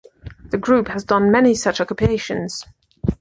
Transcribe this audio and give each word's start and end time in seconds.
The 0.49 0.57
group 0.57 0.87
has 0.87 1.03
done 1.03 1.29
many 1.29 1.53
such 1.53 1.79
occupations. 1.79 2.65